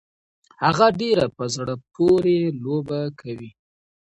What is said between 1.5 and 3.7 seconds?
زړه پورې لوبه کوي.